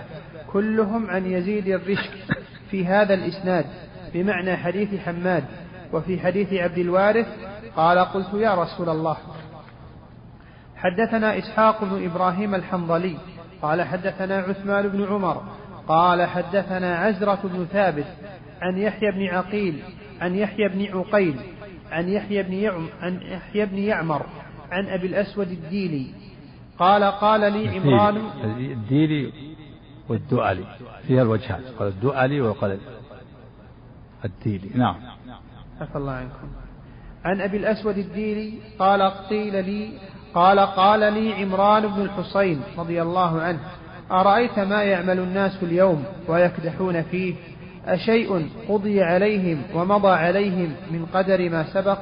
[0.53, 2.13] كلهم عن يزيد الرشك
[2.71, 3.65] في هذا الإسناد
[4.15, 5.45] بمعنى حديث حماد.
[5.93, 7.27] وفي حديث عبد الوارث
[7.77, 9.17] قال قلت يا رسول الله.
[10.77, 13.17] حدثنا إسحاق بن إبراهيم الحنظلي
[13.63, 15.43] قال حدثنا عثمان بن عمر
[15.89, 18.07] قال حدثنا عزرة بن ثابت
[18.63, 19.83] عن يحيى بن عقيل
[20.21, 21.37] عن يحيى بن عقيل
[21.91, 24.27] عن يحيى بن يعم عن يحيى بن يعمر
[24.71, 26.07] عن أبي الأسود الديلي
[26.79, 28.17] قال قال لي عمران
[28.59, 29.33] الديلي
[30.09, 30.65] والدؤلي
[31.07, 32.79] فيها الوجهات قال الدؤلي وقال
[34.25, 34.97] الديلي نعم.
[35.81, 36.49] عفى الله عنكم.
[37.25, 39.99] عن أبي الأسود الديلي قال قيل لي
[40.37, 43.59] قال قال لي عمران بن الحصين رضي الله عنه
[44.11, 47.35] أرأيت ما يعمل الناس اليوم ويكدحون فيه؟
[47.87, 51.99] أشيء قضي عليهم ومضى عليهم من قدر ما سبق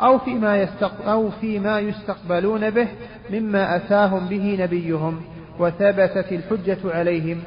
[0.00, 2.88] أو فيما, يستق أو فيما يستقبلون به
[3.30, 5.20] مما أتاهم به نبيهم
[5.58, 7.42] وثبتت الحجة عليهم.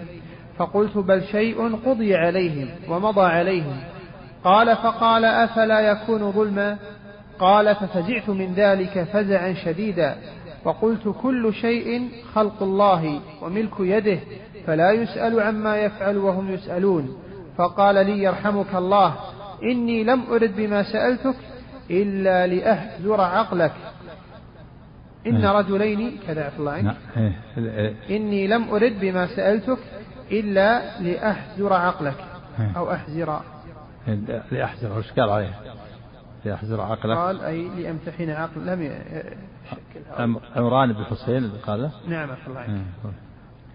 [0.58, 3.78] فقلت بل شيء قضي عليهم ومضى عليهم.
[4.44, 6.78] قال فقال أفلا يكون ظلما؟
[7.40, 10.16] قال ففزعت من ذلك فزعا شديدا
[10.66, 14.20] وقلت كل شيء خلق الله وملك يده
[14.66, 17.18] فلا يسأل عما يفعل وهم يسألون.
[17.58, 19.16] فقال لي يرحمك الله
[19.64, 21.36] إني لم أرد بما سألتك
[21.92, 23.72] إلا لأهزر عقلك.
[25.28, 26.96] إن رجلين كذا الله عنك.
[27.16, 27.34] نعم.
[28.10, 29.80] إني لم أرد بما سألتك
[30.32, 32.16] إلا لأحزر عقلك.
[32.78, 33.40] أو أحزر.
[34.52, 35.54] لأحزر وش قال عليه؟
[36.46, 41.92] لأحزر عقلك قال أي لأمتحن عقل لم يشكل عمران بن حسين اللي قال.
[42.08, 42.86] نعم الله عنك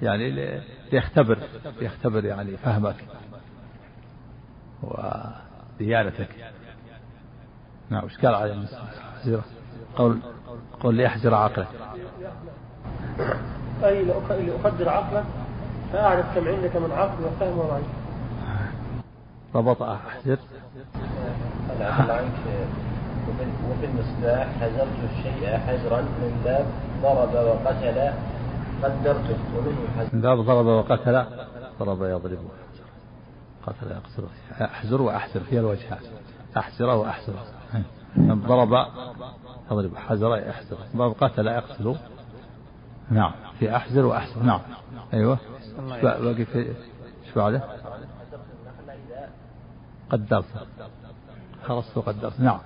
[0.02, 0.30] يعني
[0.92, 1.38] ليختبر
[1.80, 2.96] ليختبر يعني فهمك
[4.82, 6.28] وديانتك
[7.90, 8.66] نعم وش قال عليه؟
[9.96, 10.18] قول
[10.80, 11.66] قول ليحزر عقله.
[13.84, 15.24] أي لأقدر عقلك
[15.92, 17.84] فأعرف كم عندك من عقل وفهم ومعنى
[19.54, 20.38] ربط أحزر
[21.86, 22.68] عنك
[23.70, 26.66] وفي المصباح حزرت الشيء حزرا من باب
[27.02, 28.12] ضرب وقتل
[28.82, 31.24] قدرته ومنه حزر من باب ضرب وقتل
[31.80, 32.38] ضرب يضرب
[33.66, 34.24] قتل يقتل
[34.60, 36.02] أحزر وأحزر فيها الوجهات
[36.56, 37.34] أحزر وأحزر
[38.18, 38.86] ضرب
[39.70, 41.96] يضرب حزر يحزر باب قتل يقتل.
[43.10, 43.32] نعم.
[43.58, 44.60] في أحزر وأحزر نعم.
[45.14, 45.38] أيوه.
[46.02, 47.62] باقي في إيش بعده؟
[50.10, 50.44] قدرت
[51.64, 52.40] خلصت وقدرت.
[52.40, 52.58] نعم.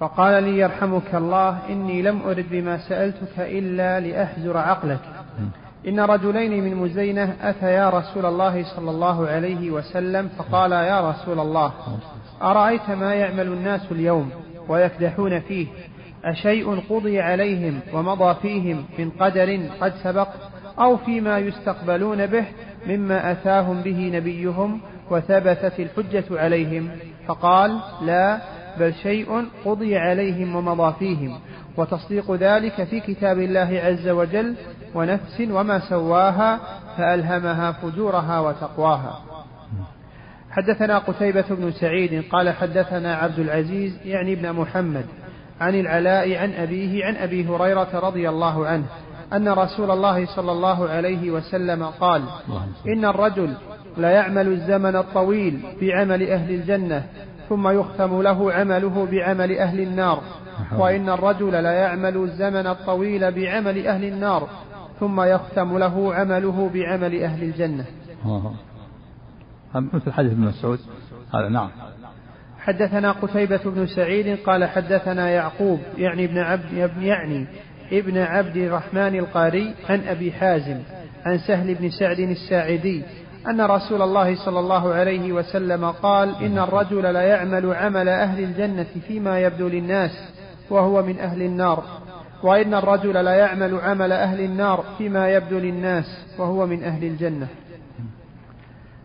[0.00, 5.00] فقال لي يرحمك الله إني لم أرد بما سألتك إلا لأحزر عقلك.
[5.88, 11.72] إن رجلين من مزينة أتيا رسول الله صلى الله عليه وسلم؟ فقالا يا رسول الله
[12.42, 14.30] أرأيت ما يعمل الناس اليوم
[14.68, 15.66] ويكدحون فيه؟
[16.24, 20.28] أشيء قضي عليهم ومضى فيهم من قدر قد سبق؟
[20.78, 22.44] أو فيما يستقبلون به
[22.86, 26.90] مما أتاهم به نبيهم وثبتت الحجة عليهم؟
[27.28, 28.40] فقال لا
[28.78, 31.38] بل شيء قضي عليهم ومضى فيهم.
[31.76, 34.54] وتصديق ذلك في كتاب الله عز وجل
[34.94, 36.60] ونفس وما سواها
[36.96, 39.20] فألهمها فجورها وتقواها.
[40.50, 45.06] حدثنا قتيبة بن سعيد قال حدثنا عبد العزيز يعني ابن محمد
[45.60, 48.84] عن العلاء عن أبيه عن أبي هريرة رضي الله عنه
[49.32, 52.22] أن رسول الله صلى الله عليه وسلم قال
[52.86, 53.54] إن الرجل
[53.96, 57.04] لا يعمل الزمن الطويل بعمل أهل الجنة
[57.48, 60.22] ثم يختم له عمله بعمل أهل النار.
[60.78, 64.48] وإن الرجل لا يعمل الزمن الطويل بعمل أهل النار
[65.00, 67.84] ثم يختم له عمله بعمل أهل الجنة.
[69.74, 70.78] مثل حديث ابن مسعود.
[71.34, 71.70] هذا نعم.
[72.58, 77.46] حدثنا قتيبة بن سعيد قال حدثنا يعقوب يعني ابن عبد يعني
[77.92, 80.78] ابن عبد الرحمن القاري عن أبي حازم
[81.24, 83.02] عن سهل بن سعد الساعدي
[83.50, 88.86] أن رسول الله صلى الله عليه وسلم قال إن الرجل لا يعمل عمل أهل الجنة
[89.08, 90.10] فيما يبدو للناس
[90.70, 91.84] وهو من أهل النار
[92.42, 96.04] وإن الرجل لا يعمل عمل أهل النار فيما يبدو للناس
[96.38, 97.48] وهو من أهل الجنة.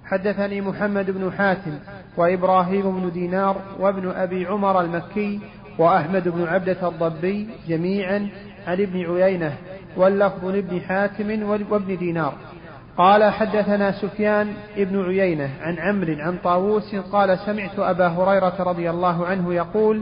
[0.06, 1.80] حدثني محمد بن حاتم
[2.18, 5.40] وإبراهيم بن دينار وابن أبي عمر المكي
[5.80, 8.30] وأحمد بن عبدة الضبي جميعا
[8.68, 9.54] عن ابن عيينة
[9.98, 12.34] واللفظ لابن حاتم وابن دينار.
[12.98, 19.26] قال حدثنا سفيان ابن عيينة عن عمرو عن طاووس قال سمعت أبا هريرة رضي الله
[19.26, 20.02] عنه يقول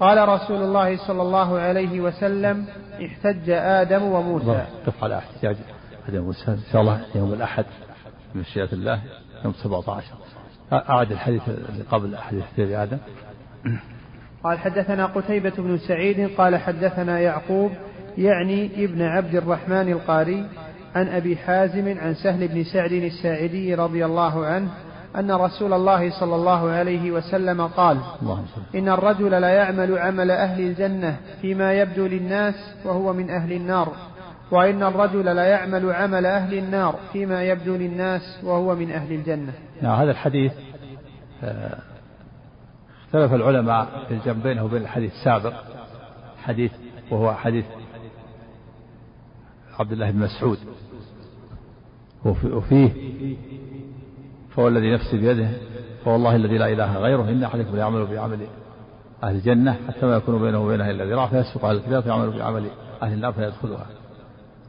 [0.00, 2.66] قال رسول الله صلى الله عليه وسلم
[3.06, 4.64] احتج آدم وموسى.
[4.86, 5.56] قف على احتجاج
[6.08, 7.64] آدم وموسى إن شاء الله يوم الأحد
[8.34, 9.00] بمشيئة الله
[9.44, 10.04] يوم 17
[10.72, 12.98] أعد الحديث اللي قبل حديث آدم.
[14.44, 17.72] قال حدثنا قتيبة بن سعيد قال حدثنا يعقوب
[18.18, 20.46] يعني ابن عبد الرحمن القاري
[20.94, 24.68] عن أبي حازم عن سهل بن سعد الساعدي رضي الله عنه
[25.16, 27.98] أن رسول الله صلى الله عليه وسلم قال
[28.74, 33.92] إن الرجل لا يعمل عمل أهل الجنة فيما يبدو للناس وهو من أهل النار
[34.50, 39.52] وإن الرجل لا يعمل عمل أهل النار فيما يبدو للناس وهو من أهل الجنة.
[39.82, 40.52] نعم هذا الحديث
[41.42, 41.78] آه،
[43.06, 45.52] اختلف العلماء في الجمع بينه وبين الحديث السابق.
[46.42, 46.72] حديث
[47.10, 47.64] وهو حديث
[49.78, 50.58] عبد الله بن مسعود.
[52.24, 52.92] وفيه
[54.50, 55.50] فهو الذي نفسي بيده
[56.04, 57.30] فوالله الذي لا إله غيره.
[57.30, 58.46] إن أحدكم يعمل بعمل
[59.22, 62.70] أهل الجنة حتى ما يكون بينه وبينها إلا ذراع فيسبق على الكتاب فيعمل بعمل
[63.02, 63.86] أهل النار فيدخلها.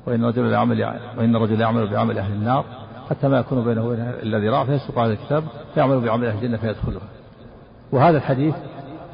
[0.07, 0.83] وإن الرجل يعمل
[1.17, 2.65] وإن الرجل يعمل بعمل أهل النار
[3.09, 5.43] حتى ما يكون بينه وبينها إلا ذراع فيسبق على الكتاب
[5.73, 7.07] فيعمل بعمل أهل الجنة فيدخلها.
[7.91, 8.55] وهذا الحديث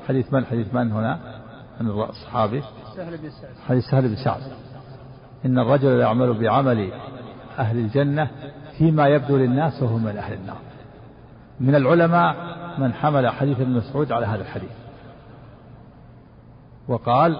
[0.07, 1.41] حديث من؟ حديث من هنا؟
[1.79, 2.63] عن الصحابي؟
[2.95, 3.55] سهل بن سعد.
[3.67, 4.41] حديث سهل بن سعد.
[5.45, 6.89] إن الرجل يعمل بعمل
[7.59, 8.27] أهل الجنة
[8.77, 10.57] فيما يبدو للناس وهو من أهل النار.
[11.59, 12.35] من العلماء
[12.77, 14.69] من حمل حديث ابن مسعود على هذا الحديث.
[16.87, 17.37] وقال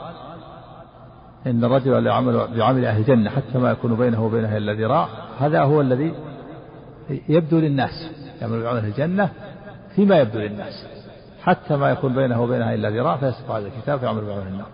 [1.47, 5.07] إن الرجل يعمل بعمل أهل الجنة حتى ما يكون بينه وبينها إلا ذراع
[5.39, 6.13] هذا هو الذي
[7.29, 8.11] يبدو للناس.
[8.41, 9.29] يعمل بعمل أهل الجنة
[9.95, 10.87] فيما يبدو للناس.
[11.41, 14.67] حتى ما يكون بينه وبينها إلا ذراع فيسبق هذا الكتاب فيعمل بعمل النار.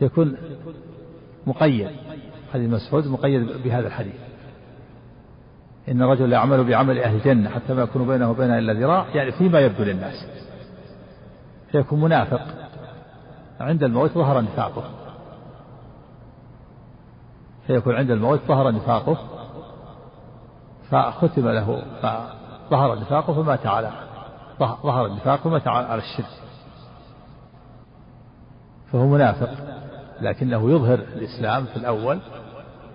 [0.00, 0.36] يكون
[1.46, 1.90] مقيد.
[2.54, 4.14] حديث مسعود مقيد بهذا الحديث.
[5.88, 9.60] إن الرجل يعمل بعمل أهل الجنة حتى ما يكون بينه وبينها إلا ذراع يعني فيما
[9.60, 10.26] يبدو للناس.
[11.72, 12.40] فيكون منافق.
[13.60, 14.84] عند الموت ظهر نفاقه.
[17.66, 19.18] فيكون عند الموت ظهر نفاقه
[20.90, 23.90] فختم له فظهر نفاقه فمات على
[24.58, 26.42] ظهر النفاق فمات على الشرك.
[28.92, 29.50] فهو منافق
[30.20, 32.18] لكنه يظهر الإسلام في الأول.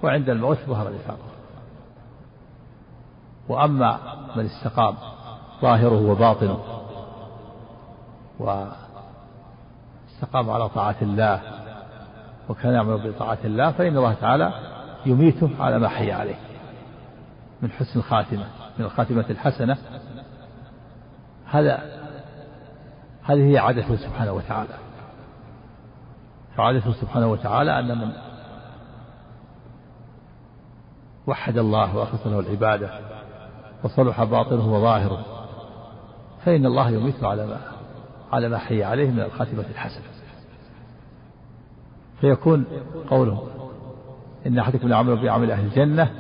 [0.04, 1.30] وعند الموت ظهر نفاقه
[3.50, 4.00] وأما
[4.36, 4.96] من استقام
[5.62, 6.60] ظاهره وباطنه
[8.40, 11.42] واستقام على طاعة الله
[12.50, 14.54] وكان يعمل بطاعة الله فإن الله تعالى
[15.06, 16.40] يميته على ما حي عليه
[17.62, 18.46] من حسن الخاتمة
[18.80, 19.78] من الخاتمة الحسنة.
[21.46, 21.80] هذا
[23.24, 24.74] هذه هي عادته سبحانه وتعالى.
[26.58, 28.12] فعادته سبحانه وتعالى أن من
[31.30, 32.90] وحد الله وأخلص له العبادة
[33.84, 35.26] وصلح باطنه وظاهره
[36.46, 37.58] فإن الله يميت على ما
[38.32, 40.04] على ما حي عليه من الخاتمة الحسنة.
[42.22, 42.66] فيكون
[43.10, 43.48] قوله
[44.48, 46.12] إن أحدكم يعمل بعمل أهل الجنة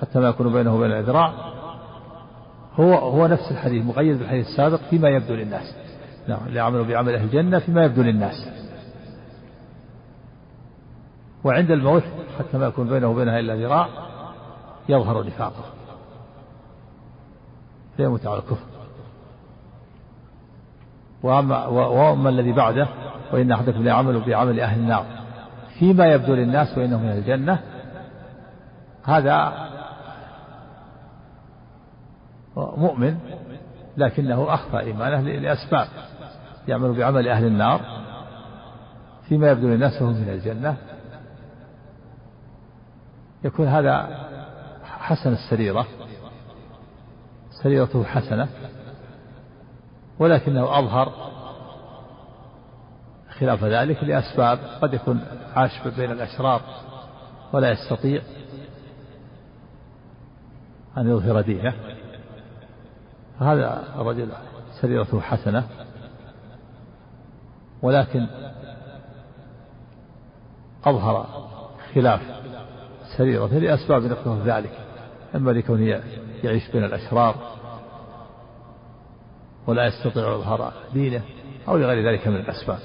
[0.00, 1.32] حتى ما يكون بينه وبين الأذراع
[2.74, 5.74] هو هو نفس الحديث مقيد بالحديث السابق فيما يبدو للناس.
[6.28, 8.48] نعم يعمل بعمل أهل الجنة فيما يبدو للناس.
[11.44, 12.02] وعند الموت
[12.38, 14.07] حتى ما يكون بينه وبينها إلا ذراع
[14.88, 15.64] يظهر نفاقه.
[17.96, 18.66] فيموت على الكفر.
[21.22, 22.88] وأما, وأما الذي بعده
[23.32, 25.06] وإن أحدكم ليعمل بعمل أهل النار.
[25.78, 27.62] فيما يبدو للناس وإنه من الجنة
[29.04, 29.68] هذا
[32.56, 33.18] مؤمن
[33.96, 35.88] لكنه أخفى إيمانه لأسباب.
[36.68, 37.80] يعمل بعمل أهل النار
[39.28, 40.76] فيما يبدو للناس وهو من الجنة.
[43.44, 44.28] يكون هذا
[45.08, 45.86] حسن السريرة
[47.62, 48.48] سريرته حسنة.
[50.18, 51.12] ولكنه أظهر
[53.38, 55.24] خلاف ذلك لأسباب قد يكون
[55.56, 56.62] عاش بين الأشرار
[57.52, 58.22] ولا يستطيع
[60.98, 61.74] أن يظهر دينه.
[63.38, 64.28] هذا الرجل
[64.80, 65.68] سريرته حسنة.
[67.82, 68.26] ولكن
[70.84, 71.26] أظهر
[71.94, 72.20] خلاف
[73.16, 74.87] سريرته لأسباب يقتضي ذلك.
[75.34, 76.02] إما لكونه
[76.44, 77.34] يعيش بين الأشرار
[79.66, 81.22] ولا يستطيع إظهار دينه
[81.68, 82.78] أو لغير ذلك من الأسباب.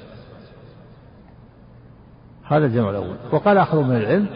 [2.44, 3.18] هذا الجمع الأول.
[3.32, 4.30] وقال آخر من العلم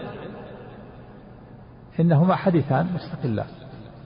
[2.00, 3.48] إنهما حديثان مستقلان.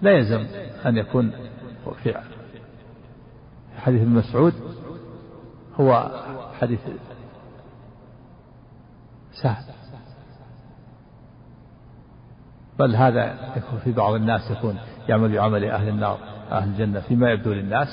[0.02, 0.48] لا يلزم
[0.86, 1.32] أن يكون
[2.04, 2.22] في
[3.78, 4.54] حديث ابن مسعود
[5.80, 6.12] هو
[6.60, 6.80] حديث
[9.34, 9.81] سهل.
[12.80, 14.78] بل هذا يكون في بعض الناس يكون
[15.10, 16.18] يعمل بعمل أهل النار
[16.52, 17.88] أهل الجنة فيما يبدو للناس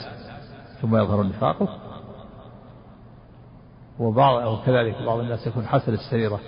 [0.83, 1.69] ثم يظهر نفاقه.
[3.99, 6.41] وبعض وكذلك بعض الناس يكون حسن السريرة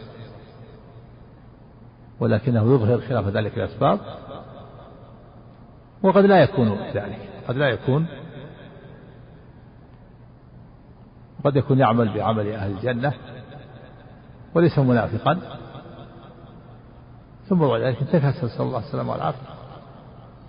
[2.20, 4.00] ولكنه يظهر خلاف ذلك الأسباب.
[6.02, 8.06] وقد لا يكون ذلك قد لا يكون.
[11.44, 13.12] قد يكون يعمل بعمل أهل الجنة
[14.54, 15.59] وليس منافقا.
[17.50, 19.46] ثم بعد ذلك انتكس نسأل الله السلامة والعافية.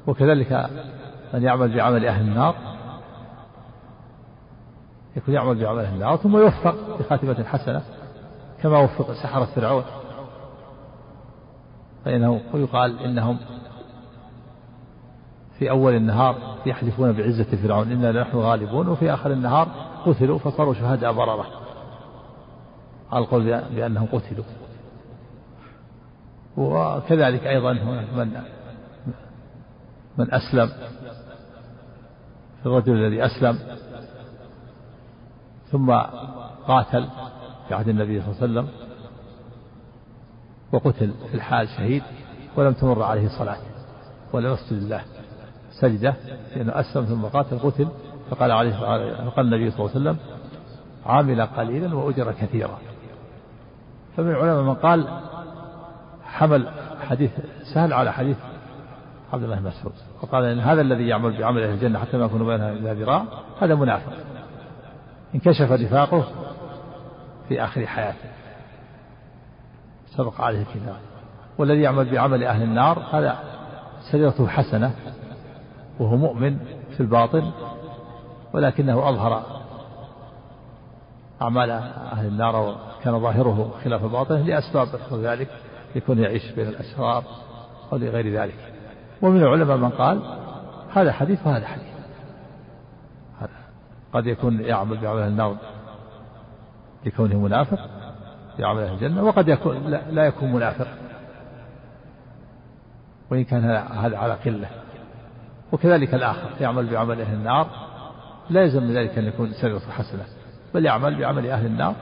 [0.08, 0.70] وكذلك
[1.34, 2.56] من يعمل بعمل أهل النار
[5.16, 7.82] يكون يعمل بعمل أهل النار ثم يوفق بخاتمة حسنة
[8.62, 9.84] كما وفق سحرة فرعون.
[12.06, 13.38] فإنه ويقال إنهم
[15.60, 16.36] في أول النهار
[16.66, 19.68] يحلفون بعزة فرعون إنا لنحن غالبون وفي آخر النهار
[20.06, 21.46] قتلوا فصاروا شهداء بررة
[23.12, 24.46] على القول بأنهم قتلوا.
[26.58, 28.42] وكذلك أيضا من
[30.18, 30.70] من أسلم.
[32.66, 33.60] الرجل الذي أسلم
[35.72, 35.92] ثم
[36.68, 37.08] قاتل
[37.68, 38.68] في عهد النبي صلى الله عليه وسلم
[40.72, 42.04] وقتل في الحال شهيد
[42.58, 43.58] ولم تمر عليه صلاة
[44.34, 45.02] ولم يسجد الله
[45.80, 46.16] سجدة
[46.56, 47.88] لأنه أسلم ثم قاتل قتل
[48.30, 48.72] فقال عليه
[49.30, 50.18] فقال النبي صلى الله عليه وسلم
[51.06, 52.78] عامل قليلا وأجر كثيرا.
[54.18, 55.22] فمن العلماء من قال
[56.32, 56.70] حمل
[57.10, 57.32] حديث
[57.74, 58.38] سهل على حديث
[59.34, 59.94] عبد الله بن مسعود.
[60.22, 63.26] وقال إن هذا الذي يعمل بعمل أهل الجنة حتى ما يكون بينها إلا ذراع
[63.62, 64.14] هذا منافق.
[65.36, 66.26] انكشف نفاقه
[67.50, 68.30] في آخر حياته.
[70.18, 70.96] سبق عليه الكتاب.
[71.58, 73.40] والذي يعمل بعمل أهل النار هذا
[74.12, 74.92] سجرته حسنة
[76.00, 76.58] وهو مؤمن
[76.92, 77.52] في الباطن
[78.54, 79.44] ولكنه أظهر
[81.42, 81.72] أعمال
[82.12, 85.48] أهل النار وكان ظاهره خلاف باطنه لأسباب ذلك.
[85.96, 87.24] يكون يعيش بين الأشرار
[87.94, 88.74] أو لغير ذلك.
[89.22, 90.22] ومن العلماء من قال
[90.94, 91.92] هذا حديث وهذا حديث.
[93.40, 93.50] هذا
[94.14, 95.58] قد يكون يعمل بعمل النار
[97.06, 97.80] لكونه منافق
[98.60, 100.88] أهل الجنة وقد يكون لا, لا يكون منافق.
[103.32, 104.70] وإن كان هذا على قلة.
[105.72, 107.68] وكذلك الآخر يعمل بعمل أهل النار
[108.50, 110.24] لا يلزم من ذلك أن يكون سيرته حسنة
[110.74, 111.96] بل يعمل بعمل أهل النار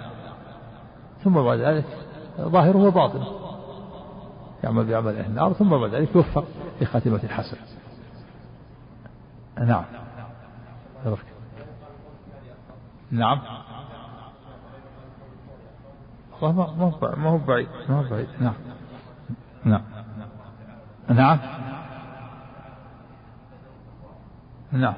[1.24, 1.86] ثم بعد ذلك
[2.42, 3.49] ظاهره وباطنه
[4.64, 6.46] يعمل بعمل أهل النار ثم بعد ذلك يوفق
[6.82, 7.62] لخاتمة حسنة
[9.60, 9.84] نعم.
[13.12, 13.42] نعم.
[16.42, 18.28] ما هو ما هو بعيد ما هو بعيد.
[18.40, 18.54] نعم.
[19.66, 19.84] نعم.
[21.10, 21.40] نعم.
[24.72, 24.94] نعم.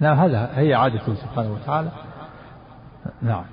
[0.00, 1.90] نعم هذا هي عادته سبحانه وتعالى.
[3.22, 3.44] نعم.